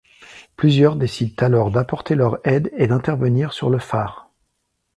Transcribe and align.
Plusieurs 0.55 0.95
décident 0.95 1.45
alors 1.45 1.69
d'apporter 1.69 2.15
leur 2.15 2.39
aide 2.43 2.71
et 2.75 2.87
d'intervenir 2.87 3.53
sur 3.53 3.69
le 3.69 3.77
phare. 3.77 4.31